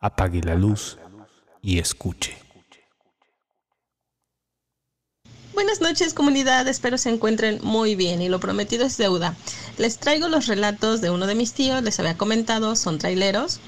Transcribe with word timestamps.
apague 0.00 0.40
la 0.42 0.54
luz 0.54 0.98
y 1.62 1.78
escuche. 1.78 2.36
Buenas 5.54 5.80
noches 5.80 6.14
comunidad, 6.14 6.68
espero 6.68 6.98
se 6.98 7.10
encuentren 7.10 7.58
muy 7.62 7.96
bien 7.96 8.22
y 8.22 8.28
lo 8.28 8.38
prometido 8.38 8.86
es 8.86 8.96
deuda. 8.96 9.34
Les 9.76 9.98
traigo 9.98 10.28
los 10.28 10.46
relatos 10.46 11.00
de 11.00 11.10
uno 11.10 11.26
de 11.26 11.34
mis 11.34 11.52
tíos, 11.52 11.82
les 11.82 11.98
había 11.98 12.16
comentado, 12.16 12.76
son 12.76 12.98
traileros 12.98 13.58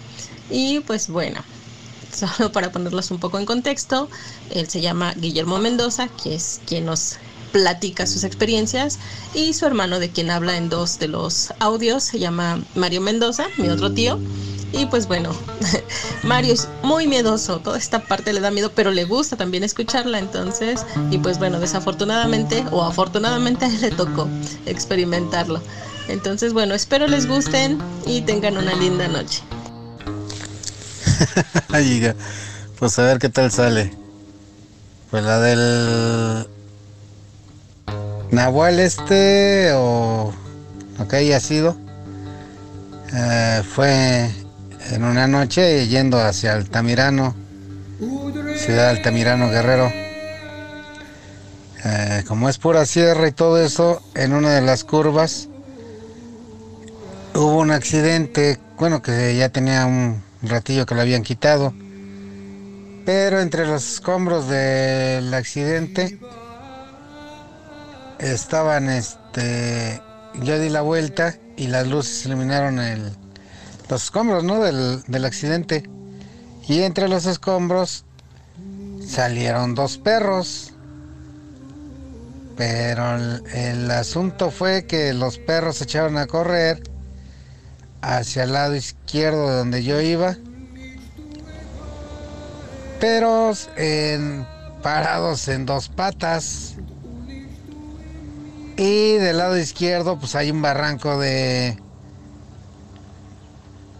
y 0.51 0.81
pues 0.81 1.09
bueno, 1.09 1.43
solo 2.13 2.53
para 2.53 2.71
ponerlos 2.71 3.11
un 3.11 3.19
poco 3.19 3.41
en 3.41 3.47
contexto, 3.47 4.09
él 4.51 4.69
se 4.69 4.81
llama 4.81 5.15
Guillermo 5.17 5.59
Mendoza, 5.59 6.09
que 6.23 6.37
es 6.37 6.61
quien 6.65 6.87
nos 6.87 7.17
platica 7.51 8.07
sus 8.07 8.23
experiencias 8.23 9.01
y 9.35 9.53
su 9.55 9.67
hermano 9.67 9.99
de 9.99 10.11
quien 10.11 10.31
habla 10.31 10.57
en 10.57 10.69
dos 10.69 11.01
de 11.01 11.09
los 11.09 11.53
audios 11.59 12.05
se 12.05 12.21
llama 12.21 12.63
Mario 12.77 13.01
Mendoza, 13.01 13.47
mi 13.59 13.69
otro 13.69 13.91
tío. 13.93 14.21
Y 14.73 14.87
pues 14.87 15.07
bueno, 15.09 15.35
Mario 16.23 16.55
es 16.55 16.69
muy 16.83 17.07
miedoso, 17.07 17.59
toda 17.59 17.79
esta 17.79 18.01
parte 18.01 18.33
le 18.33 18.41
da 18.41 18.51
miedo, 18.51 18.73
pero 18.75 18.91
le 18.91 19.05
gusta 19.05 19.37
también 19.37 19.65
escucharla, 19.65 20.19
entonces, 20.19 20.87
y 21.11 21.19
pues 21.19 21.39
bueno, 21.39 21.59
desafortunadamente 21.59 22.65
o 22.71 22.83
afortunadamente 22.83 23.65
a 23.65 23.69
él 23.75 23.81
le 23.81 23.91
tocó 23.91 24.29
experimentarlo. 24.67 25.61
Entonces, 26.09 26.53
bueno, 26.53 26.75
espero 26.75 27.07
les 27.07 27.27
gusten 27.27 27.79
y 28.07 28.23
tengan 28.23 28.57
una 28.57 28.75
linda 28.75 29.07
noche. 29.09 29.43
pues 32.79 32.99
a 32.99 33.03
ver 33.03 33.19
qué 33.19 33.29
tal 33.29 33.51
sale. 33.51 33.93
Pues 35.11 35.25
la 35.25 35.41
del 35.41 36.47
Nahual 38.31 38.79
este 38.81 39.73
o 39.75 40.33
lo 40.99 41.09
que 41.09 41.17
haya 41.17 41.41
sido. 41.41 41.77
Eh, 43.13 43.63
fue 43.75 44.31
en 44.91 45.05
una 45.05 45.27
noche 45.29 45.87
yendo 45.87 46.19
hacia 46.21 46.55
Altamirano, 46.55 47.35
ciudad 48.57 48.89
Altamirano 48.89 49.49
Guerrero. 49.49 49.93
Eh, 51.85 52.25
como 52.27 52.49
es 52.49 52.59
pura 52.59 52.85
sierra 52.85 53.29
y 53.29 53.33
todo 53.33 53.63
eso, 53.65 54.03
en 54.15 54.33
una 54.33 54.51
de 54.51 54.61
las 54.63 54.85
curvas 54.85 55.49
hubo 57.35 57.59
un 57.59 57.71
accidente, 57.71 58.59
bueno, 58.79 59.01
que 59.01 59.37
ya 59.37 59.49
tenía 59.49 59.87
un 59.87 60.23
ratillo 60.43 60.85
que 60.87 60.95
lo 60.95 61.03
habían 61.03 61.23
quitado, 61.23 61.73
pero 63.07 63.41
entre 63.41 63.67
los 63.67 63.95
escombros 63.95 64.49
del 64.49 65.33
accidente 65.33 66.19
estaban, 68.19 68.91
este, 68.91 70.03
yo 70.43 70.59
di 70.59 70.69
la 70.69 70.83
vuelta 70.83 71.37
y 71.57 71.69
las 71.69 71.87
luces 71.87 72.27
iluminaron 72.27 72.79
el, 72.79 73.13
los 73.91 74.05
escombros, 74.05 74.45
¿no? 74.45 74.61
Del, 74.61 75.03
del 75.07 75.25
accidente. 75.25 75.83
Y 76.69 76.83
entre 76.83 77.09
los 77.09 77.27
escombros 77.27 78.05
salieron 79.07 79.75
dos 79.75 79.99
perros. 79.99 80.73
Pero 82.57 83.17
el, 83.17 83.91
asunto 83.91 84.51
fue 84.51 84.87
que 84.87 85.13
los 85.15 85.39
perros 85.39 85.77
se 85.77 85.85
echaron 85.85 86.19
a 86.19 86.27
correr 86.27 86.83
hacia 88.03 88.45
el 88.45 88.53
lado 88.53 88.77
izquierdo 88.77 89.49
de 89.49 89.57
donde 89.57 89.83
yo 89.83 90.01
iba. 90.01 90.37
Pero 93.01 93.53
en, 93.77 94.47
parados 94.83 95.49
en 95.49 95.65
dos 95.67 95.89
patas. 95.89 96.75
Y 98.77 99.15
del 99.15 99.39
lado 99.39 99.59
izquierdo 99.59 100.19
pues 100.19 100.35
hay 100.35 100.51
un 100.51 100.63
barranco 100.63 101.19
de 101.19 101.79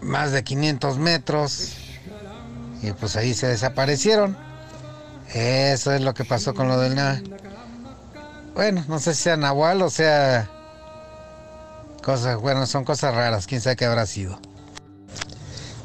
más 0.01 0.31
de 0.31 0.43
500 0.43 0.97
metros 0.97 1.73
y 2.81 2.91
pues 2.93 3.15
ahí 3.15 3.33
se 3.33 3.47
desaparecieron. 3.47 4.35
Eso 5.33 5.93
es 5.93 6.01
lo 6.01 6.13
que 6.13 6.25
pasó 6.25 6.53
con 6.53 6.67
lo 6.67 6.79
del 6.79 6.95
na. 6.95 7.21
Bueno, 8.53 8.83
no 8.87 8.99
sé 8.99 9.13
si 9.13 9.23
sea 9.23 9.37
Nahual 9.37 9.81
o 9.81 9.89
sea 9.89 10.49
cosas, 12.01 12.37
bueno, 12.37 12.65
son 12.65 12.83
cosas 12.83 13.13
raras, 13.13 13.47
quién 13.47 13.61
sabe 13.61 13.75
qué 13.75 13.85
habrá 13.85 14.05
sido. 14.05 14.39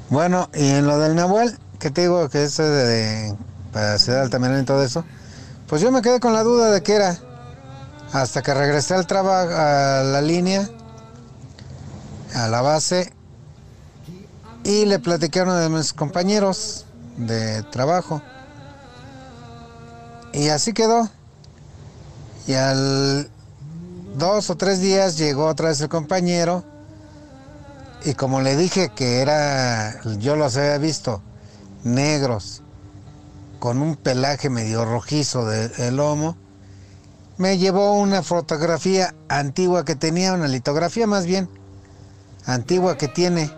Bueno, 0.09 0.51
y 0.55 0.71
en 0.71 0.87
lo 0.87 0.99
del 0.99 1.15
Nahual, 1.15 1.59
que 1.79 1.91
te 1.91 2.03
digo 2.03 2.29
que 2.29 2.45
eso 2.45 2.63
de, 2.63 2.87
de 2.87 3.37
para 3.73 3.99
Ciudad 3.99 4.23
Altamirano 4.23 4.61
y 4.61 4.65
todo 4.65 4.83
eso, 4.83 5.05
pues 5.69 5.83
yo 5.83 5.91
me 5.93 6.01
quedé 6.01 6.21
con 6.21 6.33
la 6.33 6.43
duda 6.43 6.71
de 6.71 6.83
qué 6.83 6.95
era. 6.95 7.19
Hasta 8.13 8.43
que 8.43 8.55
regresé 8.55 8.95
al 8.95 9.07
trabajo, 9.07 9.51
a 9.53 10.03
la 10.03 10.23
línea, 10.23 10.69
a 12.35 12.49
la 12.49 12.63
base, 12.63 13.13
y 14.67 14.85
le 14.85 14.99
platiqué 14.99 15.39
a 15.39 15.43
uno 15.45 15.55
de 15.55 15.69
mis 15.69 15.93
compañeros 15.93 16.87
de 17.17 17.63
trabajo. 17.63 18.21
Y 20.33 20.49
así 20.49 20.73
quedó. 20.73 21.09
Y 22.49 22.55
al 22.55 23.31
dos 24.17 24.51
o 24.51 24.57
tres 24.57 24.81
días 24.81 25.19
llegó 25.19 25.47
otra 25.47 25.69
vez 25.69 25.81
el 25.81 25.89
compañero. 25.89 26.65
Y 28.05 28.15
como 28.15 28.41
le 28.41 28.57
dije 28.57 28.89
que 28.89 29.21
era, 29.21 30.03
yo 30.19 30.35
los 30.35 30.57
había 30.57 30.79
visto, 30.79 31.23
negros, 31.85 32.63
con 33.61 33.81
un 33.81 33.95
pelaje 33.95 34.51
medio 34.51 34.85
rojizo 34.85 35.45
del 35.45 35.97
lomo, 35.97 36.37
me 37.39 37.57
llevó 37.59 37.93
una 37.93 38.25
fotografía 38.25 39.15
antigua 39.29 39.85
que 39.85 39.95
tenía, 39.95 40.33
una 40.33 40.49
litografía 40.49 41.07
más 41.07 41.25
bien, 41.25 41.49
antigua 42.47 42.99
que 42.99 43.07
tiene 43.07 43.49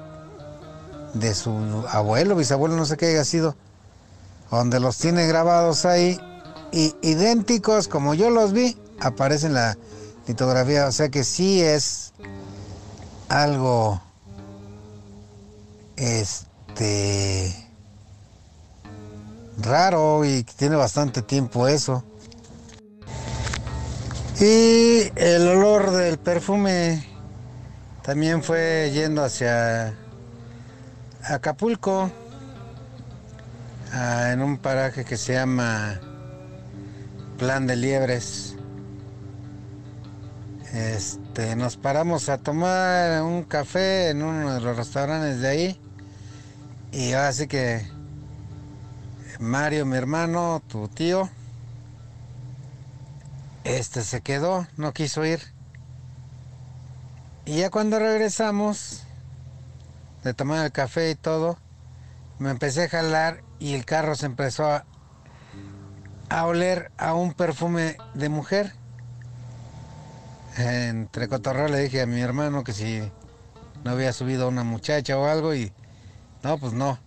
de 1.15 1.35
su 1.35 1.85
abuelo, 1.91 2.37
bisabuelo, 2.37 2.77
no 2.77 2.85
sé 2.85 2.97
qué 2.97 3.07
haya 3.07 3.25
sido, 3.25 3.57
donde 4.51 4.81
los 4.81 4.99
tiene 4.99 5.27
grabados 5.27 5.85
ahí, 5.85 6.19
y 6.73 6.95
idénticos 7.03 7.89
como 7.89 8.15
yo 8.15 8.31
los 8.31 8.53
vi, 8.53 8.77
aparece 9.01 9.47
en 9.47 9.55
la 9.55 9.79
litografía, 10.27 10.87
o 10.87 10.93
sea 10.93 11.09
que 11.09 11.25
sí 11.25 11.63
es 11.63 12.13
algo, 13.29 14.01
este, 15.97 17.55
raro 19.59 20.25
y 20.25 20.45
tiene 20.45 20.77
bastante 20.77 21.23
tiempo 21.23 21.69
eso. 21.69 22.05
Y 24.41 25.11
el 25.17 25.49
olor 25.49 25.91
del 25.91 26.19
perfume 26.19 27.05
también 28.03 28.43
fue 28.43 28.91
yendo 28.95 29.25
hacia 29.25 29.97
Acapulco, 31.25 32.11
ah, 33.93 34.31
en 34.33 34.41
un 34.41 34.59
paraje 34.59 35.05
que 35.05 35.17
se 35.17 35.35
llama 35.35 36.01
Plan 37.39 37.67
de 37.67 37.77
Liebres. 37.77 38.57
Este, 40.73 41.57
nos 41.57 41.77
paramos 41.77 42.29
a 42.29 42.39
tomar 42.39 43.23
un 43.23 43.43
café 43.45 44.11
en 44.11 44.23
uno 44.23 44.55
de 44.55 44.61
los 44.61 44.77
restaurantes 44.77 45.41
de 45.41 45.49
ahí. 45.49 45.81
Y 46.93 47.13
así 47.13 47.47
que 47.47 47.87
Mario, 49.39 49.87
mi 49.87 49.97
hermano, 49.97 50.63
tu 50.67 50.89
tío, 50.89 51.31
este 53.65 54.03
se 54.03 54.21
quedó, 54.21 54.67
no 54.77 54.93
quiso 54.93 55.25
ir. 55.25 55.41
Y 57.45 57.59
ya 57.59 57.71
cuando 57.71 57.99
regresamos, 57.99 59.05
de 60.23 60.35
tomar 60.35 60.65
el 60.65 60.73
café 60.73 61.11
y 61.11 61.15
todo, 61.15 61.59
me 62.39 62.51
empecé 62.51 62.85
a 62.85 62.89
jalar 62.89 63.43
y 63.59 63.75
el 63.75 63.85
carro 63.85 64.15
se 64.15 64.27
empezó 64.27 64.67
a, 64.67 64.85
a 66.29 66.47
oler 66.47 66.91
a 66.97 67.15
un 67.15 67.33
perfume 67.33 67.97
de 68.15 68.29
mujer. 68.29 68.73
Entre 70.57 71.29
cotorreo 71.29 71.69
le 71.69 71.81
dije 71.81 72.03
a 72.03 72.07
mi 72.07 72.21
hermano 72.21 72.65
que 72.65 72.73
si 72.73 73.11
no 73.85 73.93
había 73.93 74.13
subido 74.13 74.49
una 74.49 74.65
muchacha 74.65 75.17
o 75.19 75.27
algo 75.27 75.55
y 75.55 75.73
no, 76.43 76.59
pues 76.59 76.73
no. 76.73 76.99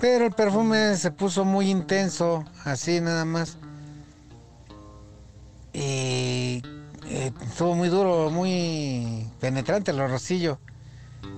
Pero 0.00 0.26
el 0.26 0.32
perfume 0.32 0.96
se 0.96 1.10
puso 1.10 1.44
muy 1.44 1.70
intenso, 1.70 2.44
así 2.64 3.00
nada 3.00 3.24
más. 3.24 3.56
Y 5.72 6.62
eh, 7.06 7.32
estuvo 7.42 7.74
muy 7.74 7.88
duro, 7.88 8.30
muy 8.30 9.28
penetrante 9.40 9.90
el 9.90 9.98
rocillo 9.98 10.58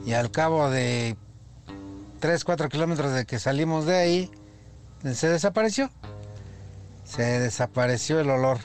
y 0.06 0.12
al 0.12 0.31
cabo 0.31 0.71
de 0.71 1.17
3, 2.21 2.45
4 2.45 2.69
kilómetros 2.69 3.12
de 3.12 3.25
que 3.25 3.39
salimos 3.39 3.87
de 3.87 3.97
ahí, 3.97 4.31
se 5.15 5.29
desapareció. 5.29 5.91
Se 7.05 7.23
desapareció 7.23 8.21
el 8.21 8.31
olor. 8.31 8.59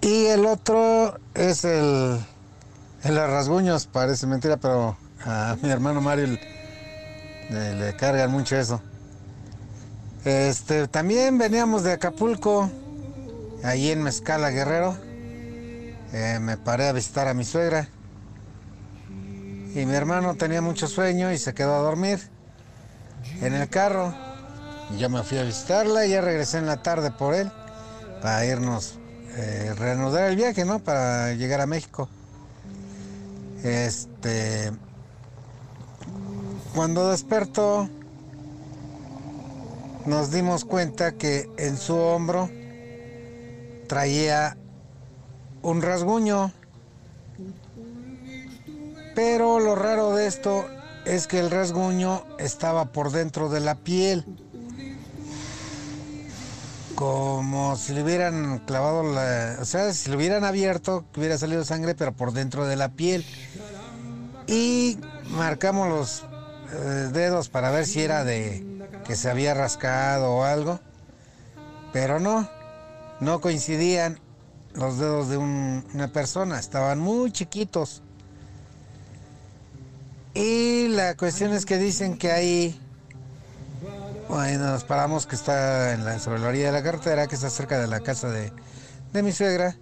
Y 0.00 0.26
el 0.26 0.46
otro 0.46 1.18
es 1.34 1.64
el, 1.64 2.18
el 3.02 3.16
rasguños, 3.16 3.86
parece 3.86 4.26
mentira, 4.26 4.56
pero 4.56 4.96
a 5.24 5.56
mi 5.60 5.68
hermano 5.68 6.00
Mario 6.00 6.38
le, 7.50 7.74
le 7.74 7.96
cargan 7.96 8.30
mucho 8.30 8.56
eso. 8.56 8.80
Este, 10.24 10.88
también 10.88 11.38
veníamos 11.38 11.82
de 11.82 11.92
Acapulco, 11.92 12.70
ahí 13.64 13.90
en 13.90 14.02
Mezcala 14.02 14.50
Guerrero. 14.50 14.96
Eh, 16.12 16.38
me 16.40 16.56
paré 16.56 16.88
a 16.88 16.92
visitar 16.92 17.28
a 17.28 17.34
mi 17.34 17.44
suegra 17.44 17.88
y 19.74 19.86
mi 19.86 19.94
hermano 19.94 20.34
tenía 20.34 20.60
mucho 20.62 20.88
sueño 20.88 21.32
y 21.32 21.38
se 21.38 21.54
quedó 21.54 21.74
a 21.74 21.78
dormir. 21.78 22.20
en 23.40 23.54
el 23.54 23.68
carro. 23.68 24.14
Y 24.94 24.98
yo 24.98 25.10
me 25.10 25.22
fui 25.22 25.38
a 25.38 25.42
visitarla 25.42 26.06
y 26.06 26.10
ya 26.10 26.20
regresé 26.20 26.58
en 26.58 26.66
la 26.66 26.82
tarde 26.82 27.10
por 27.10 27.34
él 27.34 27.50
para 28.22 28.44
irnos, 28.46 28.98
eh, 29.36 29.74
reanudar 29.76 30.30
el 30.30 30.36
viaje, 30.36 30.64
¿no? 30.64 30.78
Para 30.78 31.34
llegar 31.34 31.60
a 31.60 31.66
México. 31.66 32.08
Este. 33.62 34.72
Cuando 36.74 37.10
despertó, 37.10 37.88
nos 40.06 40.30
dimos 40.30 40.64
cuenta 40.64 41.12
que 41.12 41.50
en 41.58 41.76
su 41.76 41.96
hombro 41.96 42.48
traía 43.88 44.56
un 45.62 45.82
rasguño. 45.82 46.52
Pero 49.18 49.58
lo 49.58 49.74
raro 49.74 50.14
de 50.14 50.28
esto 50.28 50.64
es 51.04 51.26
que 51.26 51.40
el 51.40 51.50
rasguño 51.50 52.24
estaba 52.38 52.92
por 52.92 53.10
dentro 53.10 53.48
de 53.48 53.58
la 53.58 53.74
piel. 53.74 54.24
Como 56.94 57.74
si 57.74 57.94
le 57.94 58.04
hubieran 58.04 58.60
clavado 58.60 59.02
la. 59.02 59.56
O 59.60 59.64
sea, 59.64 59.92
si 59.92 60.08
le 60.08 60.16
hubieran 60.16 60.44
abierto, 60.44 61.04
que 61.12 61.18
hubiera 61.18 61.36
salido 61.36 61.64
sangre, 61.64 61.96
pero 61.96 62.12
por 62.12 62.32
dentro 62.32 62.68
de 62.68 62.76
la 62.76 62.90
piel. 62.90 63.26
Y 64.46 65.00
marcamos 65.30 65.88
los 65.88 66.24
eh, 66.72 67.10
dedos 67.12 67.48
para 67.48 67.72
ver 67.72 67.86
si 67.86 68.02
era 68.02 68.22
de 68.22 68.64
que 69.04 69.16
se 69.16 69.28
había 69.28 69.52
rascado 69.52 70.30
o 70.30 70.44
algo. 70.44 70.78
Pero 71.92 72.20
no, 72.20 72.48
no 73.18 73.40
coincidían 73.40 74.20
los 74.74 74.96
dedos 74.98 75.28
de 75.28 75.38
una 75.38 76.06
persona, 76.12 76.60
estaban 76.60 77.00
muy 77.00 77.32
chiquitos. 77.32 78.04
Y 80.38 80.86
la 80.86 81.16
cuestión 81.16 81.52
es 81.52 81.66
que 81.66 81.78
dicen 81.78 82.16
que 82.16 82.30
ahí, 82.30 82.80
bueno, 84.28 84.70
nos 84.70 84.84
paramos 84.84 85.26
que 85.26 85.34
está 85.34 85.94
en 85.94 86.04
la, 86.04 86.20
sobre 86.20 86.38
la 86.38 86.46
orilla 86.46 86.66
de 86.66 86.72
la 86.72 86.82
carretera, 86.84 87.26
que 87.26 87.34
está 87.34 87.50
cerca 87.50 87.80
de 87.80 87.88
la 87.88 87.98
casa 87.98 88.28
de, 88.28 88.52
de 89.12 89.22
mi 89.24 89.32
suegra. 89.32 89.74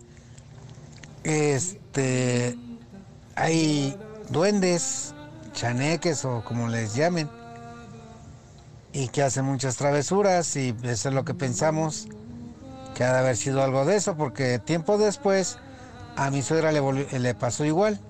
Este, 1.24 2.56
hay 3.34 3.98
duendes, 4.30 5.12
chaneques 5.52 6.24
o 6.24 6.42
como 6.42 6.68
les 6.68 6.94
llamen, 6.94 7.28
y 8.94 9.08
que 9.08 9.22
hacen 9.22 9.44
muchas 9.44 9.76
travesuras 9.76 10.56
y 10.56 10.74
eso 10.84 11.10
es 11.10 11.14
lo 11.14 11.26
que 11.26 11.34
pensamos 11.34 12.08
que 12.94 13.04
ha 13.04 13.12
de 13.12 13.18
haber 13.18 13.36
sido 13.36 13.62
algo 13.62 13.84
de 13.84 13.96
eso, 13.96 14.16
porque 14.16 14.58
tiempo 14.58 14.96
después 14.96 15.58
a 16.16 16.30
mi 16.30 16.40
suegra 16.40 16.72
le, 16.72 16.80
le 17.18 17.34
pasó 17.34 17.66
igual, 17.66 18.00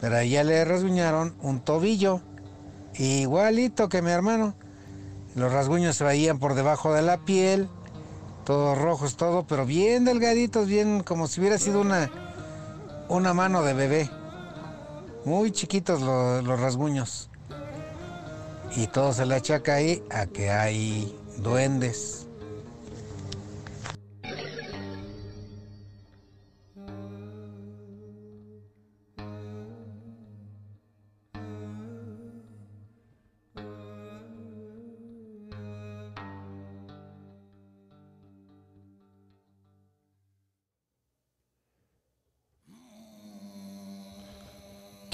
pero 0.00 0.16
a 0.16 0.22
ella 0.22 0.44
le 0.44 0.64
rasguñaron 0.64 1.34
un 1.42 1.60
tobillo, 1.60 2.20
igualito 2.94 3.88
que 3.88 4.02
mi 4.02 4.10
hermano. 4.10 4.54
Los 5.34 5.52
rasguños 5.52 5.96
se 5.96 6.04
veían 6.04 6.38
por 6.38 6.54
debajo 6.54 6.94
de 6.94 7.02
la 7.02 7.18
piel, 7.18 7.68
todos 8.44 8.78
rojos, 8.78 9.16
todo, 9.16 9.46
pero 9.46 9.66
bien 9.66 10.04
delgaditos, 10.04 10.66
bien 10.66 11.02
como 11.02 11.28
si 11.28 11.40
hubiera 11.40 11.58
sido 11.58 11.80
una, 11.80 12.10
una 13.08 13.34
mano 13.34 13.62
de 13.62 13.74
bebé. 13.74 14.10
Muy 15.24 15.50
chiquitos 15.50 16.00
los, 16.00 16.44
los 16.44 16.60
rasguños. 16.60 17.28
Y 18.76 18.86
todo 18.86 19.12
se 19.12 19.26
le 19.26 19.34
achaca 19.34 19.74
ahí 19.74 20.02
a 20.10 20.26
que 20.26 20.50
hay 20.50 21.14
duendes. 21.38 22.25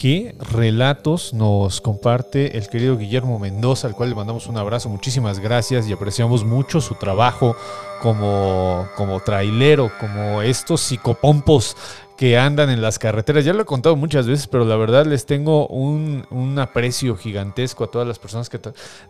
Qué 0.03 0.35
relatos 0.51 1.33
nos 1.33 1.81
comparte 1.81 2.59
el 2.59 2.67
querido 2.67 2.97
Guillermo 2.97 3.39
Mendoza, 3.39 3.87
al 3.87 3.95
cual 3.95 4.09
le 4.09 4.17
mandamos 4.17 4.49
un 4.49 4.57
abrazo. 4.57 4.89
Muchísimas 4.89 5.39
gracias 5.39 5.87
y 5.87 5.93
apreciamos 5.93 6.45
mucho 6.45 6.81
su 6.81 6.97
trabajo 6.97 7.55
como, 8.03 8.89
como 8.97 9.21
trailero, 9.21 9.91
como 10.01 10.43
estos 10.43 10.81
psicopompos 10.81 11.77
que 12.23 12.39
andan 12.39 12.71
en 12.71 12.83
las 12.83 12.99
carreteras. 12.99 13.45
Ya 13.45 13.53
lo 13.53 13.63
he 13.63 13.65
contado 13.65 13.97
muchas 13.97 14.27
veces, 14.27 14.47
pero 14.47 14.65
la 14.65 14.77
verdad 14.77 15.07
les 15.07 15.27
tengo 15.27 15.67
un, 15.67 16.23
aprecio 16.59 17.17
gigantesco 17.17 17.85
a 17.85 17.91
todas 17.91 18.07
las 18.07 18.19
personas 18.19 18.49
que 18.49 18.61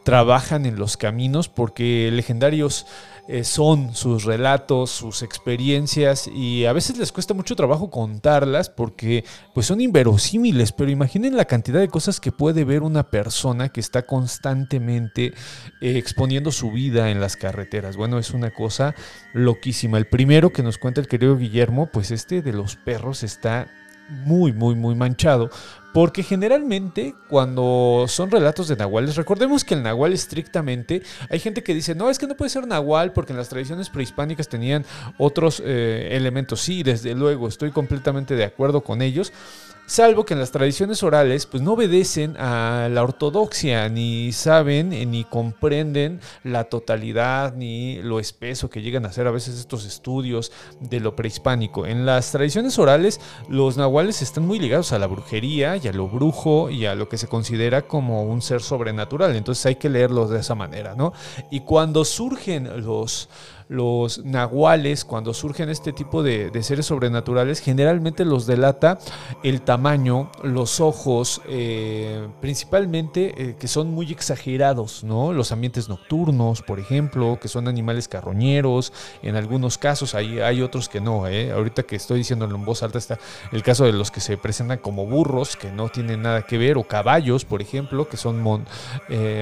trabajan 0.03 0.65
en 0.67 0.79
los 0.79 0.97
caminos, 0.97 1.49
porque 1.49 2.11
legendarios 2.12 2.87
eh, 3.29 3.44
son 3.44 3.94
sus 3.94 4.25
relatos, 4.25 4.91
sus 4.91 5.23
experiencias 5.23 6.27
y 6.27 6.65
a 6.65 6.73
veces 6.73 6.99
les 6.99 7.12
cuesta 7.12 7.35
mucho 7.35 7.55
trabajo 7.55 7.88
contarlas 7.88 8.69
porque 8.69 9.25
pues 9.55 9.67
son 9.67 9.81
inverosímiles, 9.81 10.73
pero 10.73 10.91
imaginen 10.91 11.37
la 11.37 11.45
cantidad 11.45 11.79
de 11.79 11.88
cosas 11.88 12.19
que 12.19 12.33
puede 12.33 12.65
ver 12.65 12.83
una 12.83 13.11
persona 13.11 13.69
que 13.69 13.81
está 13.81 14.06
constantemente 14.06 15.35
eh, 15.81 15.99
exponiendo 15.99 16.50
su 16.50 16.73
vida 16.73 17.11
en 17.11 17.21
las 17.21 17.37
carreteras. 17.37 17.97
Bueno, 17.97 18.19
es 18.19 18.31
una 18.31 18.50
cosa 18.50 18.81
loquísima. 19.32 19.99
El 19.99 20.06
primero 20.06 20.52
que 20.52 20.62
nos 20.62 20.79
cuenta 20.79 21.00
el 21.00 21.08
querido 21.08 21.37
Guillermo, 21.37 21.87
pues 21.87 22.11
este 22.11 22.43
de 22.43 22.52
los 22.52 22.76
perros 22.76 23.23
está 23.23 23.69
muy, 24.08 24.52
muy, 24.52 24.75
muy 24.75 24.94
manchado. 24.94 25.50
Porque 25.93 26.23
generalmente 26.23 27.14
cuando 27.29 28.06
son 28.08 28.31
relatos 28.31 28.67
de 28.69 28.76
nahuales, 28.76 29.17
recordemos 29.17 29.62
que 29.62 29.75
el 29.75 29.82
nahual 29.82 30.14
estrictamente, 30.14 31.02
hay 31.29 31.38
gente 31.38 31.62
que 31.62 31.75
dice, 31.75 31.94
no, 31.94 32.08
es 32.08 32.19
que 32.19 32.26
no 32.26 32.34
puede 32.34 32.49
ser 32.49 32.67
nahual 32.67 33.12
porque 33.12 33.32
en 33.32 33.37
las 33.37 33.50
tradiciones 33.50 33.90
prehispánicas 33.90 34.49
tenían 34.49 34.87
otros 35.19 35.62
eh, 35.64 36.08
elementos. 36.12 36.62
Sí, 36.62 36.82
desde 36.82 37.14
luego, 37.14 37.46
estoy 37.46 37.73
completamente 37.73 38.37
de 38.37 38.44
acuerdo 38.44 38.81
con 38.82 39.02
ellos 39.02 39.32
salvo 39.93 40.25
que 40.25 40.33
en 40.33 40.41
las 40.41 40.53
tradiciones 40.53 41.03
orales 41.03 41.44
pues 41.44 41.62
no 41.62 41.75
obedecen 41.75 42.39
a 42.39 42.89
la 42.91 43.03
ortodoxia, 43.03 43.91
ni 43.91 44.33
saben 44.33 44.91
eh, 44.94 45.05
ni 45.05 45.25
comprenden 45.25 46.19
la 46.44 46.65
totalidad 46.65 47.55
ni 47.55 48.00
lo 48.00 48.19
espeso 48.19 48.71
que 48.71 48.81
llegan 48.81 49.05
a 49.05 49.12
ser 49.12 49.27
a 49.27 49.31
veces 49.31 49.59
estos 49.59 49.85
estudios 49.85 50.50
de 50.81 50.99
lo 50.99 51.15
prehispánico. 51.15 51.85
En 51.85 52.06
las 52.06 52.33
tradiciones 52.33 52.79
orales 52.79 53.21
los 53.50 53.77
nahuales 53.77 54.23
están 54.23 54.47
muy 54.47 54.59
ligados 54.59 54.94
a 54.94 54.99
la 54.99 55.06
brujería 55.06 55.77
y 55.77 55.87
a 55.87 55.93
lo 55.93 56.09
brujo 56.09 56.71
y 56.71 56.87
a 56.87 56.95
lo 56.95 57.11
que 57.11 57.19
se 57.19 57.29
considera 57.29 57.83
como 57.83 58.23
un 58.23 58.41
ser 58.41 58.62
sobrenatural, 58.62 59.37
entonces 59.37 59.67
hay 59.67 59.75
que 59.75 59.91
leerlos 59.91 60.31
de 60.31 60.41
esa 60.41 60.55
manera, 60.55 60.95
¿no? 60.95 61.12
Y 61.50 61.61
cuando 61.61 62.06
surgen 62.06 62.83
los 62.83 63.28
los 63.73 64.25
nahuales, 64.25 65.05
cuando 65.05 65.33
surgen 65.33 65.71
este 65.71 65.93
tipo 65.93 66.23
de, 66.23 66.50
seres 66.62 66.87
sobrenaturales, 66.87 67.61
generalmente 67.61 68.25
los 68.25 68.47
delata 68.47 68.99
el 69.43 69.62
tamaño, 69.62 70.31
los 70.43 70.81
ojos, 70.81 71.41
eh, 71.49 72.29
principalmente 72.41 73.33
eh, 73.37 73.57
que 73.59 73.69
son 73.69 73.91
muy 73.91 74.12
exagerados, 74.12 75.02
¿no? 75.02 75.33
Los 75.33 75.52
ambientes 75.52 75.88
nocturnos, 75.88 76.62
por 76.62 76.79
ejemplo, 76.79 77.38
que 77.41 77.49
son 77.49 77.67
animales 77.67 78.09
carroñeros, 78.09 78.93
en 79.23 79.37
algunos 79.37 79.79
casos, 79.79 80.14
hay, 80.14 80.41
hay 80.41 80.61
otros 80.61 80.88
que 80.91 81.00
no, 81.00 81.26
¿eh? 81.26 81.50
Ahorita 81.50 81.83
que 81.83 81.97
estoy 81.97 82.19
diciéndolo 82.19 82.55
en 82.55 82.64
voz 82.67 82.83
alta 82.83 82.99
está 82.99 83.19
el 83.52 83.62
caso 83.62 83.85
de 83.85 83.93
los 83.93 84.11
que 84.11 84.21
se 84.21 84.37
presentan 84.37 84.79
como 84.79 85.07
burros, 85.07 85.57
que 85.57 85.73
no 85.73 85.88
tienen 85.88 86.23
nada 86.23 86.43
que 86.43 86.59
ver, 86.59 86.76
o 86.76 86.85
caballos, 86.85 87.47
por 87.47 87.62
ejemplo, 87.62 88.07
que 88.07 88.19
son 88.19 88.43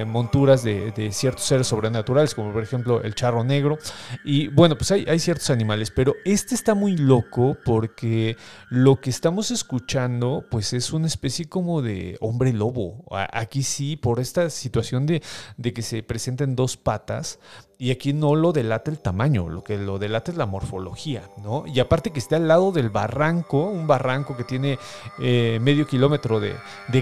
monturas 0.07 0.63
de, 0.63 0.93
de 0.93 1.11
ciertos 1.11 1.45
seres 1.45 1.67
sobrenaturales, 1.67 2.35
como 2.35 2.53
por 2.53 2.63
ejemplo 2.63 3.03
el 3.03 3.15
charro 3.17 3.43
negro. 3.43 3.79
Y 4.25 4.49
bueno, 4.49 4.77
pues 4.77 4.91
hay, 4.91 5.19
ciertos 5.19 5.51
animales, 5.51 5.91
pero 5.91 6.15
este 6.25 6.55
está 6.55 6.75
muy 6.75 6.97
loco 6.97 7.57
porque 7.65 8.37
lo 8.69 9.01
que 9.01 9.11
estamos 9.11 9.51
escuchando, 9.51 10.45
pues 10.51 10.73
es 10.73 10.93
una 10.93 11.07
especie 11.07 11.49
como 11.49 11.83
de 11.83 12.19
hombre 12.21 12.53
lobo. 12.53 13.05
Aquí 13.11 13.63
sí, 13.63 13.97
por 13.97 14.21
esta 14.21 14.51
situación 14.51 15.07
de, 15.07 15.23
de 15.57 15.73
que 15.73 15.83
se 15.83 16.03
presenten 16.03 16.57
dos 16.57 16.77
patas, 16.77 17.39
y 17.81 17.93
aquí 17.93 18.13
no 18.13 18.35
lo 18.35 18.53
delata 18.53 18.91
el 18.91 18.99
tamaño, 18.99 19.49
lo 19.49 19.65
que 19.65 19.79
lo 19.79 19.99
delata 19.99 20.31
es 20.31 20.37
la 20.37 20.45
morfología, 20.45 21.23
¿no? 21.43 21.65
Y 21.67 21.81
aparte 21.81 22.11
que 22.11 22.19
está 22.19 22.37
al 22.37 22.47
lado 22.47 22.73
del 22.73 22.91
barranco, 22.91 23.69
un 23.69 23.87
barranco 23.87 24.37
que 24.37 24.45
tiene 24.45 24.79
eh, 25.19 25.59
medio 25.63 25.87
kilómetro 25.87 26.41
de, 26.41 26.57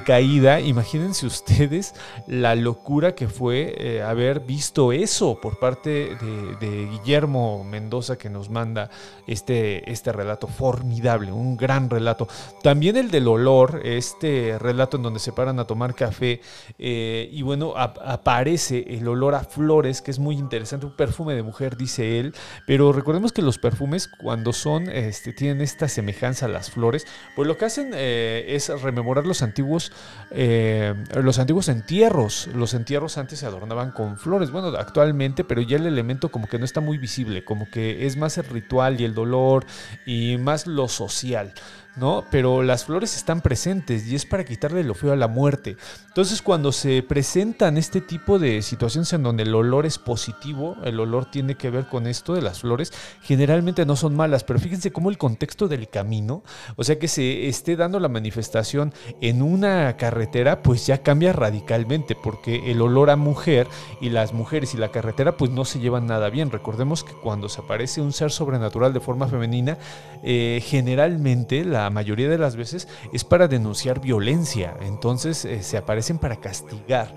caída, 0.04 0.60
imagínense 0.60 1.26
ustedes 1.26 1.96
la 2.28 2.54
locura 2.54 3.16
que 3.16 3.26
fue 3.26 3.74
eh, 3.76 4.02
haber 4.02 4.38
visto 4.38 4.92
eso 4.92 5.40
por 5.40 5.58
parte 5.58 6.16
de, 6.60 6.88
Guillermo 6.88 7.64
Mendoza 7.64 8.16
que 8.16 8.30
nos 8.30 8.48
manda 8.48 8.88
este, 9.26 9.90
este 9.90 10.12
relato 10.12 10.46
formidable, 10.46 11.32
un 11.32 11.56
gran 11.56 11.90
relato. 11.90 12.28
También 12.62 12.96
el 12.96 13.10
del 13.10 13.26
olor, 13.26 13.80
este 13.82 14.56
relato 14.60 14.96
en 14.96 15.02
donde 15.02 15.18
se 15.18 15.32
paran 15.32 15.58
a 15.58 15.64
tomar 15.64 15.96
café 15.96 16.40
eh, 16.78 17.28
y 17.32 17.42
bueno, 17.42 17.74
aparece 17.76 18.84
el 18.96 19.08
olor 19.08 19.34
a 19.34 19.40
flores 19.40 20.00
que 20.00 20.12
es 20.12 20.20
muy 20.20 20.36
interesante 20.36 20.67
interesante, 20.68 20.86
un 20.86 20.92
perfume 20.92 21.34
de 21.34 21.42
mujer, 21.42 21.76
dice 21.76 22.20
él, 22.20 22.34
pero 22.66 22.92
recordemos 22.92 23.32
que 23.32 23.42
los 23.42 23.58
perfumes 23.58 24.08
cuando 24.08 24.52
son, 24.52 24.88
este, 24.90 25.32
tienen 25.32 25.60
esta 25.60 25.88
semejanza 25.88 26.46
a 26.46 26.48
las 26.48 26.70
flores, 26.70 27.06
pues 27.34 27.48
lo 27.48 27.56
que 27.56 27.64
hacen 27.64 27.92
eh, 27.94 28.44
es 28.48 28.68
rememorar 28.82 29.26
los 29.26 29.42
antiguos, 29.42 29.92
eh, 30.30 30.94
los 31.14 31.38
antiguos 31.38 31.68
entierros. 31.68 32.48
Los 32.54 32.74
entierros 32.74 33.18
antes 33.18 33.40
se 33.40 33.46
adornaban 33.46 33.92
con 33.92 34.18
flores, 34.18 34.50
bueno, 34.50 34.68
actualmente, 34.78 35.44
pero 35.44 35.62
ya 35.62 35.76
el 35.76 35.86
elemento 35.86 36.30
como 36.30 36.46
que 36.46 36.58
no 36.58 36.64
está 36.64 36.80
muy 36.80 36.98
visible, 36.98 37.44
como 37.44 37.70
que 37.70 38.06
es 38.06 38.16
más 38.16 38.38
el 38.38 38.44
ritual 38.44 39.00
y 39.00 39.04
el 39.04 39.14
dolor 39.14 39.64
y 40.06 40.36
más 40.38 40.66
lo 40.66 40.88
social. 40.88 41.52
¿No? 41.98 42.24
Pero 42.30 42.62
las 42.62 42.84
flores 42.84 43.16
están 43.16 43.40
presentes 43.40 44.06
y 44.06 44.14
es 44.14 44.26
para 44.26 44.44
quitarle 44.44 44.84
lo 44.84 44.94
feo 44.94 45.12
a 45.12 45.16
la 45.16 45.28
muerte. 45.28 45.76
Entonces 46.08 46.42
cuando 46.42 46.72
se 46.72 47.02
presentan 47.02 47.76
este 47.76 48.00
tipo 48.00 48.38
de 48.38 48.62
situaciones 48.62 49.12
en 49.12 49.22
donde 49.22 49.42
el 49.42 49.54
olor 49.54 49.86
es 49.86 49.98
positivo, 49.98 50.76
el 50.84 50.98
olor 51.00 51.30
tiene 51.30 51.56
que 51.56 51.70
ver 51.70 51.86
con 51.86 52.06
esto 52.06 52.34
de 52.34 52.42
las 52.42 52.60
flores, 52.60 52.92
generalmente 53.22 53.86
no 53.86 53.96
son 53.96 54.16
malas, 54.16 54.44
pero 54.44 54.58
fíjense 54.58 54.92
cómo 54.92 55.10
el 55.10 55.18
contexto 55.18 55.68
del 55.68 55.88
camino, 55.88 56.42
o 56.76 56.84
sea 56.84 56.98
que 56.98 57.08
se 57.08 57.48
esté 57.48 57.76
dando 57.76 58.00
la 58.00 58.08
manifestación 58.08 58.92
en 59.20 59.42
una 59.42 59.96
carretera, 59.96 60.62
pues 60.62 60.86
ya 60.86 61.02
cambia 61.02 61.32
radicalmente, 61.32 62.14
porque 62.14 62.70
el 62.70 62.80
olor 62.82 63.10
a 63.10 63.16
mujer 63.16 63.66
y 64.00 64.10
las 64.10 64.32
mujeres 64.32 64.74
y 64.74 64.76
la 64.78 64.90
carretera 64.90 65.36
pues 65.36 65.50
no 65.50 65.64
se 65.64 65.78
llevan 65.80 66.06
nada 66.06 66.30
bien. 66.30 66.50
Recordemos 66.50 67.04
que 67.04 67.12
cuando 67.12 67.48
se 67.48 67.60
aparece 67.60 68.00
un 68.00 68.12
ser 68.12 68.30
sobrenatural 68.30 68.92
de 68.92 69.00
forma 69.00 69.28
femenina, 69.28 69.78
eh, 70.22 70.62
generalmente 70.64 71.64
la 71.64 71.87
mayoría 71.90 72.28
de 72.28 72.38
las 72.38 72.56
veces 72.56 72.88
es 73.12 73.24
para 73.24 73.48
denunciar 73.48 74.00
violencia, 74.00 74.76
entonces 74.80 75.44
eh, 75.44 75.62
se 75.62 75.76
aparecen 75.76 76.18
para 76.18 76.36
castigar. 76.36 77.14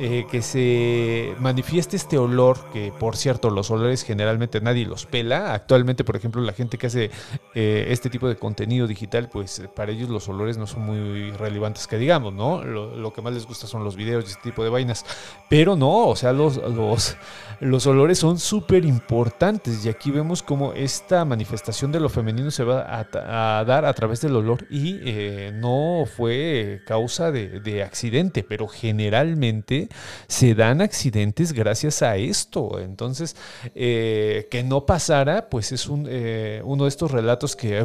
Eh, 0.00 0.26
que 0.28 0.42
se 0.42 1.36
manifieste 1.38 1.96
este 1.96 2.18
olor, 2.18 2.58
que 2.72 2.92
por 2.98 3.16
cierto 3.16 3.48
los 3.50 3.70
olores 3.70 4.02
generalmente 4.02 4.60
nadie 4.60 4.86
los 4.86 5.06
pela. 5.06 5.54
Actualmente, 5.54 6.02
por 6.02 6.16
ejemplo, 6.16 6.42
la 6.42 6.52
gente 6.52 6.78
que 6.78 6.88
hace 6.88 7.10
eh, 7.54 7.86
este 7.90 8.10
tipo 8.10 8.28
de 8.28 8.36
contenido 8.36 8.88
digital, 8.88 9.28
pues 9.30 9.62
para 9.76 9.92
ellos 9.92 10.08
los 10.08 10.28
olores 10.28 10.58
no 10.58 10.66
son 10.66 10.82
muy 10.82 11.30
relevantes 11.32 11.86
que 11.86 11.96
digamos, 11.96 12.34
¿no? 12.34 12.64
Lo, 12.64 13.12
que 13.12 13.22
más 13.22 13.34
les 13.34 13.46
gusta 13.46 13.68
son 13.68 13.84
los 13.84 13.94
videos 13.94 14.24
y 14.24 14.28
este 14.32 14.42
tipo 14.42 14.64
de 14.64 14.70
vainas. 14.70 15.06
Pero 15.48 15.76
no, 15.76 16.08
o 16.08 16.16
sea, 16.16 16.32
los, 16.32 16.56
los, 16.56 17.16
los 17.60 17.86
olores 17.86 18.18
son 18.18 18.40
súper 18.40 18.84
importantes 18.84 19.86
y 19.86 19.88
aquí 19.88 20.10
vemos 20.10 20.42
cómo 20.42 20.72
esta 20.72 21.24
manifestación 21.24 21.92
de 21.92 22.00
lo 22.00 22.08
femenino 22.08 22.50
se 22.50 22.64
va 22.64 22.84
a, 22.88 23.64
dar 23.64 23.84
a 23.84 23.92
través 23.92 24.20
del 24.22 24.34
olor 24.34 24.66
y 24.70 24.98
eh, 25.04 25.52
no 25.54 26.04
fue 26.04 26.82
causa 26.84 27.30
de, 27.30 27.60
de 27.60 27.84
accidente, 27.84 28.42
pero 28.42 28.66
generalmente 28.66 29.83
se 30.26 30.54
dan 30.54 30.80
accidentes 30.80 31.52
gracias 31.52 32.02
a 32.02 32.16
esto. 32.16 32.78
Entonces, 32.80 33.36
eh, 33.74 34.48
que 34.50 34.62
no 34.62 34.86
pasara, 34.86 35.48
pues 35.48 35.72
es 35.72 35.86
un, 35.86 36.06
eh, 36.08 36.62
uno 36.64 36.84
de 36.84 36.88
estos 36.88 37.10
relatos 37.10 37.56
que, 37.56 37.84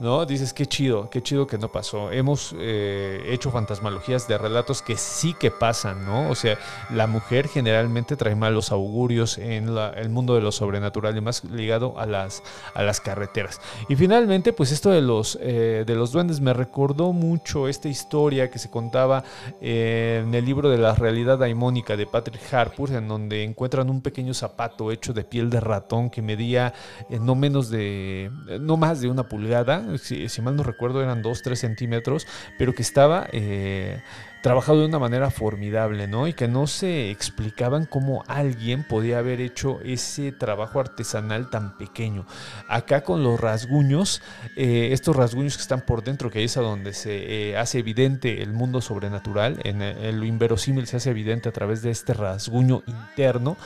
¿no? 0.00 0.26
Dices, 0.26 0.52
qué 0.52 0.66
chido, 0.66 1.10
qué 1.10 1.22
chido 1.22 1.46
que 1.46 1.58
no 1.58 1.70
pasó. 1.70 2.10
Hemos 2.12 2.54
eh, 2.58 3.20
hecho 3.28 3.50
fantasmalogías 3.50 4.28
de 4.28 4.38
relatos 4.38 4.82
que 4.82 4.96
sí 4.96 5.34
que 5.38 5.50
pasan, 5.50 6.04
¿no? 6.04 6.30
O 6.30 6.34
sea, 6.34 6.58
la 6.90 7.06
mujer 7.06 7.48
generalmente 7.48 8.16
trae 8.16 8.34
malos 8.34 8.72
augurios 8.72 9.38
en 9.38 9.68
el 9.96 10.08
mundo 10.10 10.34
de 10.34 10.40
lo 10.40 10.52
sobrenatural 10.52 11.16
y 11.16 11.20
más 11.20 11.44
ligado 11.44 11.98
a 11.98 12.06
las, 12.06 12.42
a 12.74 12.82
las 12.82 13.00
carreteras. 13.00 13.60
Y 13.88 13.96
finalmente, 13.96 14.52
pues 14.52 14.72
esto 14.72 14.90
de 14.90 15.00
los, 15.00 15.38
de 15.38 15.94
los 15.94 16.12
duendes 16.12 16.40
me 16.40 16.52
recordó 16.52 17.12
mucho 17.12 17.68
esta 17.68 17.88
historia 17.88 18.50
que 18.50 18.58
se 18.58 18.70
contaba 18.70 19.24
en 19.60 20.34
el 20.34 20.44
libro 20.44 20.70
de 20.70 20.78
la 20.78 20.94
daimónica 21.36 21.96
de 21.96 22.06
Patrick 22.06 22.52
Harpur, 22.52 22.92
en 22.92 23.08
donde 23.08 23.44
encuentran 23.44 23.90
un 23.90 24.00
pequeño 24.00 24.34
zapato 24.34 24.90
hecho 24.90 25.12
de 25.12 25.24
piel 25.24 25.50
de 25.50 25.60
ratón 25.60 26.10
que 26.10 26.22
medía 26.22 26.74
eh, 27.10 27.18
no 27.20 27.34
menos 27.34 27.70
de, 27.70 28.30
no 28.60 28.76
más 28.76 29.00
de 29.00 29.08
una 29.08 29.28
pulgada, 29.28 29.98
si, 29.98 30.26
mal 30.42 30.56
no 30.56 30.62
recuerdo 30.62 31.02
eran 31.02 31.22
2-3 31.22 31.54
centímetros, 31.54 32.26
pero 32.58 32.74
que 32.74 32.82
estaba 32.82 33.26
eh, 33.32 34.02
trabajado 34.42 34.80
de 34.80 34.86
una 34.86 34.98
manera 34.98 35.30
formidable, 35.30 36.06
¿no? 36.06 36.28
Y 36.28 36.32
que 36.32 36.48
no 36.48 36.66
se 36.66 37.10
explicaban 37.10 37.86
cómo 37.86 38.24
alguien 38.28 38.84
podía 38.84 39.18
haber 39.18 39.40
hecho 39.40 39.80
ese 39.84 40.32
trabajo 40.32 40.80
artesanal 40.80 41.50
tan 41.50 41.76
pequeño. 41.76 42.26
Acá 42.68 43.02
con 43.02 43.22
los 43.22 43.40
rasguños, 43.40 44.22
eh, 44.56 44.90
estos 44.92 45.16
rasguños 45.16 45.56
que 45.56 45.62
están 45.62 45.82
por 45.82 46.04
dentro, 46.04 46.30
que 46.30 46.44
es 46.44 46.56
a 46.56 46.60
donde 46.60 46.92
se 46.92 47.50
eh, 47.50 47.56
hace 47.56 47.78
evidente 47.78 48.42
el 48.42 48.52
mundo 48.52 48.80
sobrenatural, 48.80 49.60
en, 49.64 49.78
lo 50.18 50.24
inverosímil 50.24 50.86
se 50.86 50.96
hace 50.96 51.10
evidente 51.10 51.48
a 51.48 51.52
través 51.52 51.82
de 51.82 51.90
este 51.90 52.14
rasguño 52.14 52.82
interno, 52.86 53.56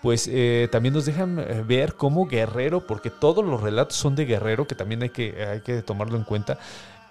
pues 0.00 0.28
eh, 0.32 0.68
también 0.72 0.94
nos 0.94 1.06
dejan 1.06 1.44
ver 1.66 1.94
cómo 1.94 2.26
Guerrero, 2.26 2.86
porque 2.86 3.10
todos 3.10 3.44
los 3.44 3.60
relatos 3.60 3.96
son 3.96 4.14
de 4.14 4.24
Guerrero, 4.24 4.66
que 4.66 4.74
también 4.74 5.02
hay 5.02 5.10
que, 5.10 5.44
hay 5.44 5.60
que 5.60 5.82
tomarlo 5.82 6.16
en 6.16 6.24
cuenta, 6.24 6.58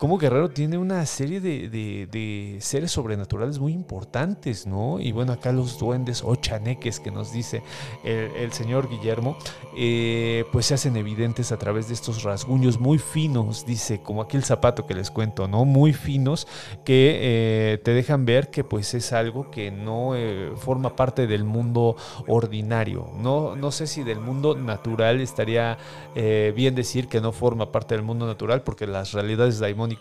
cómo 0.02 0.18
Guerrero 0.18 0.50
tiene 0.50 0.80
una 0.80 1.06
serie 1.06 1.40
de, 1.40 2.58
seres 2.60 2.90
sobrenaturales 2.90 3.60
muy 3.60 3.72
importantes, 3.72 4.66
¿no? 4.66 5.00
Y 5.00 5.12
bueno, 5.12 5.32
acá 5.32 5.52
los 5.52 5.78
duendes 5.78 6.24
o 6.26 6.36
chaneques 6.36 7.00
que 7.00 7.12
nos 7.12 7.32
dice 7.32 7.62
el, 8.04 8.52
señor 8.52 8.90
Guillermo, 8.90 9.38
eh, 9.78 10.44
pues 10.52 10.66
se 10.66 10.74
hacen 10.74 10.98
evidentes 10.98 11.52
a 11.52 11.60
través 11.60 11.88
de 11.88 11.94
estos 11.94 12.24
rasguños 12.24 12.80
muy 12.80 12.98
finos, 12.98 13.64
dice, 13.64 14.02
como 14.02 14.24
aquel 14.24 14.44
zapato 14.44 14.88
que 14.88 14.96
les 14.96 15.12
cuento, 15.12 15.48
¿no? 15.48 15.66
Muy 15.66 15.94
finos 15.94 16.48
que 16.84 17.20
eh, 17.22 17.78
te 17.84 17.92
dejan 17.94 18.26
ver 18.26 18.50
que 18.50 18.64
pues 18.64 18.96
es 18.96 19.14
algo 19.14 19.52
que 19.52 19.70
no 19.70 20.16
eh, 20.16 20.52
forma 20.56 20.96
parte 20.96 21.28
del 21.28 21.44
mundo 21.44 21.96
ordinario. 22.26 23.12
No, 23.20 23.56
no 23.56 23.70
sé 23.70 23.86
si 23.86 24.02
del 24.02 24.20
mundo 24.20 24.56
natural 24.56 25.22
estaría 25.22 25.78
bien 26.16 26.74
decir 26.74 27.08
que 27.08 27.22
no 27.22 27.32
forma 27.32 27.72
parte 27.72 27.94
del 27.94 28.04
mundo 28.04 28.26
natural 28.26 28.64
porque 28.64 28.88
las 28.88 29.12
realidades 29.12 29.60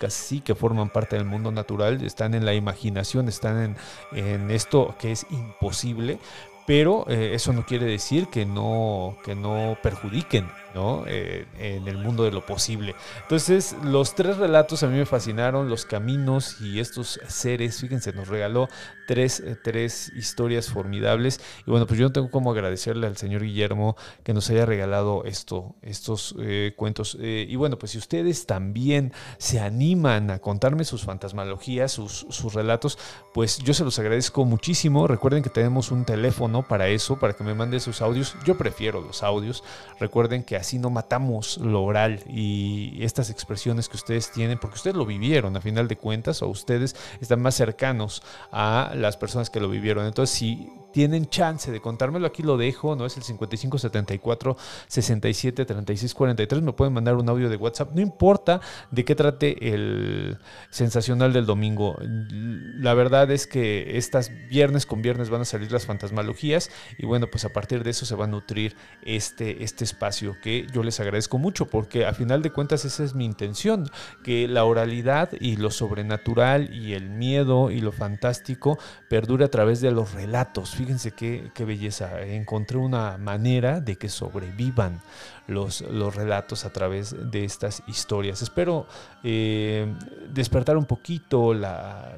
sí 0.08 0.40
que 0.40 0.54
forman 0.54 0.90
parte 0.90 1.16
del 1.16 1.24
mundo 1.24 1.50
natural, 1.52 2.02
están 2.04 2.34
en 2.34 2.44
la 2.44 2.54
imaginación, 2.54 3.28
están 3.28 3.76
en, 4.12 4.50
esto 4.50 4.94
que 4.98 5.12
es 5.12 5.26
imposible, 5.30 6.18
pero 6.66 7.04
eh, 7.08 7.34
eso 7.34 7.52
no 7.52 7.64
quiere 7.66 7.86
decir 7.86 8.28
que 8.28 8.46
no, 8.46 9.16
que 9.24 9.34
no 9.34 9.76
perjudiquen 9.82 10.48
¿no? 10.74 11.04
Eh, 11.06 11.46
en 11.58 11.88
el 11.88 11.98
mundo 11.98 12.24
de 12.24 12.30
lo 12.30 12.44
posible. 12.44 12.94
Entonces, 13.22 13.74
los 13.82 14.14
tres 14.14 14.36
relatos 14.36 14.82
a 14.82 14.86
mí 14.86 14.96
me 14.96 15.06
fascinaron, 15.06 15.68
los 15.68 15.84
caminos 15.84 16.60
y 16.60 16.80
estos 16.80 17.20
seres, 17.28 17.80
fíjense, 17.80 18.12
nos 18.12 18.28
regaló 18.28 18.68
tres, 19.06 19.40
eh, 19.40 19.56
tres 19.62 20.12
historias 20.14 20.68
formidables. 20.68 21.40
Y 21.66 21.70
bueno, 21.70 21.86
pues 21.86 21.98
yo 21.98 22.06
no 22.06 22.12
tengo 22.12 22.30
como 22.30 22.50
agradecerle 22.50 23.06
al 23.06 23.16
señor 23.16 23.42
Guillermo 23.42 23.96
que 24.22 24.34
nos 24.34 24.48
haya 24.50 24.66
regalado 24.66 25.24
esto, 25.24 25.74
estos 25.82 26.34
cuentos. 26.76 27.16
y 27.20 27.56
bueno, 27.56 27.78
pues 27.78 27.92
si 27.92 27.98
ustedes 27.98 28.46
también 28.46 29.12
se 29.38 29.60
animan 29.60 30.30
a 30.30 30.38
contarme 30.38 30.84
sus 30.84 31.04
fantasmalogías, 31.04 31.92
sus, 31.92 32.26
sus 32.30 32.54
relatos, 32.54 32.98
pues 33.34 33.58
yo 33.58 33.74
se 33.74 33.84
los 33.84 33.98
agradezco 33.98 34.44
muchísimo. 34.44 35.06
Recuerden 35.06 35.42
que 35.42 35.50
tenemos 35.50 35.90
un 35.90 36.04
teléfono 36.04 36.66
para 36.66 36.88
eso, 36.88 37.18
para 37.18 37.34
que 37.34 37.44
me 37.44 37.54
mande 37.54 37.80
sus 37.80 38.02
audios. 38.02 38.36
Yo 38.44 38.56
prefiero 38.56 39.00
los 39.00 39.22
audios. 39.22 39.64
Recuerden 39.98 40.42
que 40.42 40.56
así 40.60 40.78
no 40.78 40.90
matamos 40.90 41.58
lo 41.58 41.82
oral 41.82 42.20
y 42.28 43.02
estas 43.02 43.30
expresiones 43.30 43.88
que 43.88 43.96
ustedes 43.96 44.30
tienen, 44.30 44.58
porque 44.58 44.76
ustedes 44.76 44.96
lo 44.96 45.06
vivieron 45.06 45.56
a 45.56 45.60
final 45.60 45.88
de 45.88 45.96
cuentas, 45.96 46.42
o 46.42 46.48
ustedes 46.48 46.96
están 47.20 47.40
más 47.40 47.54
cercanos 47.54 48.22
a 48.52 48.92
las 48.94 49.16
personas 49.16 49.50
que 49.50 49.60
lo 49.60 49.68
vivieron. 49.68 50.06
Entonces, 50.06 50.36
si 50.36 50.70
tienen 50.92 51.26
chance 51.26 51.70
de 51.70 51.80
contármelo, 51.80 52.26
aquí 52.26 52.42
lo 52.42 52.56
dejo, 52.56 52.96
¿no? 52.96 53.06
Es 53.06 53.16
el 53.16 53.22
5574 53.22 54.56
67 54.88 55.64
36 55.64 56.14
43. 56.14 56.62
Me 56.62 56.72
pueden 56.72 56.94
mandar 56.94 57.16
un 57.16 57.28
audio 57.28 57.48
de 57.48 57.56
WhatsApp, 57.56 57.92
no 57.94 58.00
importa 58.00 58.60
de 58.90 59.04
qué 59.04 59.14
trate 59.14 59.72
el 59.72 60.38
sensacional 60.70 61.32
del 61.32 61.46
domingo. 61.46 61.96
La 62.00 62.94
verdad 62.94 63.30
es 63.30 63.46
que 63.46 63.96
estas 63.96 64.30
viernes 64.48 64.86
con 64.86 65.02
viernes 65.02 65.30
van 65.30 65.42
a 65.42 65.44
salir 65.44 65.72
las 65.72 65.86
fantasmalogías 65.86 66.70
y 66.98 67.06
bueno, 67.06 67.28
pues 67.30 67.44
a 67.44 67.52
partir 67.52 67.84
de 67.84 67.90
eso 67.90 68.06
se 68.06 68.14
va 68.14 68.24
a 68.24 68.28
nutrir 68.28 68.76
este, 69.02 69.64
este 69.64 69.84
espacio 69.84 70.36
que 70.42 70.66
yo 70.72 70.82
les 70.82 71.00
agradezco 71.00 71.38
mucho 71.38 71.66
porque 71.66 72.06
a 72.06 72.12
final 72.12 72.42
de 72.42 72.50
cuentas 72.50 72.84
esa 72.84 73.04
es 73.04 73.14
mi 73.14 73.24
intención, 73.24 73.90
que 74.24 74.48
la 74.48 74.64
oralidad 74.64 75.30
y 75.38 75.56
lo 75.56 75.70
sobrenatural 75.70 76.74
y 76.74 76.94
el 76.94 77.10
miedo 77.10 77.70
y 77.70 77.80
lo 77.80 77.92
fantástico 77.92 78.78
perdure 79.08 79.44
a 79.44 79.50
través 79.50 79.80
de 79.80 79.90
los 79.90 80.12
relatos 80.12 80.79
fíjense 80.80 81.12
qué, 81.12 81.64
belleza. 81.66 82.22
Encontré 82.22 82.78
una 82.78 83.18
manera 83.18 83.80
de 83.80 83.96
que 83.96 84.08
sobrevivan 84.08 85.02
los, 85.46 85.82
los 85.82 86.14
relatos 86.14 86.64
a 86.64 86.72
través 86.72 87.14
de 87.30 87.44
estas 87.44 87.82
historias. 87.86 88.40
Espero 88.40 88.86
eh, 89.22 89.92
despertar 90.32 90.78
un 90.78 90.86
poquito 90.86 91.52
la, 91.52 92.16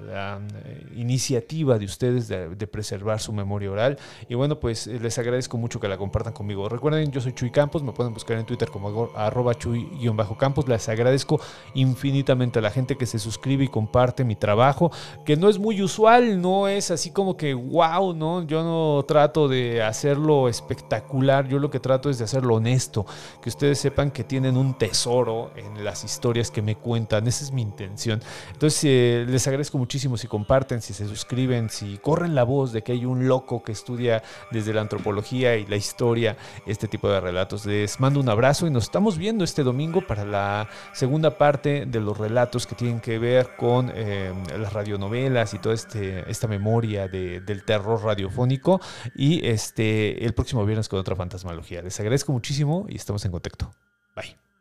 eh, 0.64 0.86
iniciativa 0.94 1.76
de 1.78 1.86
ustedes 1.86 2.28
de, 2.28 2.66
preservar 2.68 3.20
su 3.20 3.32
memoria 3.32 3.70
oral. 3.70 3.98
Y 4.28 4.34
bueno, 4.34 4.60
pues 4.60 4.86
eh, 4.86 5.00
les 5.00 5.18
agradezco 5.18 5.58
mucho 5.58 5.80
que 5.80 5.88
la 5.88 5.98
compartan 5.98 6.32
conmigo. 6.32 6.68
Recuerden, 6.68 7.10
yo 7.10 7.20
soy 7.20 7.32
Chuy 7.32 7.50
Campos, 7.50 7.82
me 7.82 7.92
pueden 7.92 8.14
buscar 8.14 8.38
en 8.38 8.46
Twitter 8.46 8.70
como 8.70 9.10
arroba 9.16 9.54
chuy-campos. 9.54 10.68
Les 10.68 10.88
agradezco 10.88 11.40
infinitamente 11.74 12.60
a 12.60 12.62
la 12.62 12.70
gente 12.70 12.96
que 12.96 13.06
se 13.06 13.18
suscribe 13.18 13.64
y 13.64 13.68
comparte 13.68 14.24
mi 14.24 14.36
trabajo, 14.36 14.92
que 15.24 15.36
no 15.36 15.48
es 15.48 15.58
muy 15.58 15.82
usual, 15.82 16.40
no 16.40 16.68
es 16.68 16.92
así 16.92 17.10
como 17.10 17.36
que 17.36 17.54
wow, 17.54 18.14
¿no? 18.14 18.42
Yo 18.52 18.62
no 18.62 19.02
trato 19.04 19.48
de 19.48 19.82
hacerlo 19.82 20.46
espectacular, 20.46 21.48
yo 21.48 21.58
lo 21.58 21.70
que 21.70 21.80
trato 21.80 22.10
es 22.10 22.18
de 22.18 22.24
hacerlo 22.24 22.56
honesto, 22.56 23.06
que 23.42 23.48
ustedes 23.48 23.78
sepan 23.78 24.10
que 24.10 24.24
tienen 24.24 24.58
un 24.58 24.74
tesoro 24.74 25.52
en 25.56 25.82
las 25.82 26.04
historias 26.04 26.50
que 26.50 26.60
me 26.60 26.76
cuentan, 26.76 27.26
esa 27.26 27.44
es 27.44 27.50
mi 27.50 27.62
intención. 27.62 28.20
Entonces 28.52 28.84
eh, 28.84 29.24
les 29.26 29.46
agradezco 29.46 29.78
muchísimo 29.78 30.18
si 30.18 30.26
comparten, 30.26 30.82
si 30.82 30.92
se 30.92 31.08
suscriben, 31.08 31.70
si 31.70 31.96
corren 31.96 32.34
la 32.34 32.44
voz 32.44 32.72
de 32.72 32.82
que 32.82 32.92
hay 32.92 33.06
un 33.06 33.26
loco 33.26 33.62
que 33.62 33.72
estudia 33.72 34.22
desde 34.50 34.74
la 34.74 34.82
antropología 34.82 35.56
y 35.56 35.64
la 35.64 35.76
historia 35.76 36.36
este 36.66 36.88
tipo 36.88 37.08
de 37.08 37.20
relatos. 37.20 37.64
Les 37.64 38.00
mando 38.00 38.20
un 38.20 38.28
abrazo 38.28 38.66
y 38.66 38.70
nos 38.70 38.84
estamos 38.84 39.16
viendo 39.16 39.44
este 39.44 39.62
domingo 39.62 40.06
para 40.06 40.26
la 40.26 40.68
segunda 40.92 41.38
parte 41.38 41.86
de 41.86 42.00
los 42.00 42.18
relatos 42.18 42.66
que 42.66 42.74
tienen 42.74 43.00
que 43.00 43.18
ver 43.18 43.56
con 43.56 43.90
eh, 43.94 44.34
las 44.58 44.74
radionovelas 44.74 45.54
y 45.54 45.58
toda 45.58 45.74
este, 45.74 46.30
esta 46.30 46.48
memoria 46.48 47.08
del 47.08 47.64
terror 47.64 48.02
radiofónico. 48.42 48.80
Y 49.14 49.46
este, 49.46 50.24
el 50.24 50.34
próximo 50.34 50.64
viernes 50.64 50.88
con 50.88 50.98
otra 50.98 51.16
fantasmalogía. 51.16 51.82
Les 51.82 51.98
agradezco 52.00 52.32
muchísimo 52.32 52.86
y 52.88 52.96
estamos 52.96 53.24
en 53.24 53.32
contacto. 53.32 53.74
Bye. 54.14 54.51